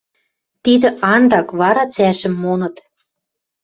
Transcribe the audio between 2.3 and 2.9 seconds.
моныт